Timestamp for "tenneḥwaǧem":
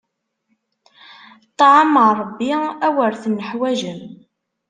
3.21-4.01